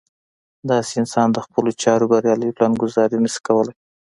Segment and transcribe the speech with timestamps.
[0.69, 3.73] داسې انسان د خپلو چارو بريالۍ پلان ګذاري نه شي کولی.